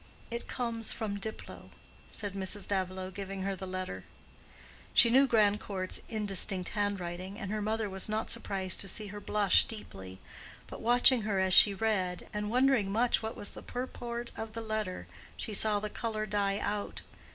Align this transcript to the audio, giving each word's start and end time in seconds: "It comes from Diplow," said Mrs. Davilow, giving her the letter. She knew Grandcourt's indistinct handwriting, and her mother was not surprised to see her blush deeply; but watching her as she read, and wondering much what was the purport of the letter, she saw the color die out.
"It 0.31 0.47
comes 0.47 0.91
from 0.93 1.19
Diplow," 1.19 1.69
said 2.07 2.33
Mrs. 2.33 2.67
Davilow, 2.67 3.11
giving 3.11 3.43
her 3.43 3.55
the 3.55 3.67
letter. 3.67 4.03
She 4.95 5.11
knew 5.11 5.27
Grandcourt's 5.27 6.01
indistinct 6.09 6.69
handwriting, 6.69 7.37
and 7.37 7.51
her 7.51 7.61
mother 7.61 7.87
was 7.87 8.09
not 8.09 8.31
surprised 8.31 8.79
to 8.81 8.87
see 8.87 9.09
her 9.13 9.19
blush 9.21 9.65
deeply; 9.65 10.19
but 10.65 10.81
watching 10.81 11.21
her 11.21 11.39
as 11.39 11.53
she 11.53 11.75
read, 11.75 12.27
and 12.33 12.49
wondering 12.49 12.91
much 12.91 13.21
what 13.21 13.37
was 13.37 13.51
the 13.51 13.61
purport 13.61 14.31
of 14.35 14.53
the 14.53 14.61
letter, 14.61 15.05
she 15.37 15.53
saw 15.53 15.79
the 15.79 15.87
color 15.87 16.25
die 16.25 16.57
out. 16.57 17.03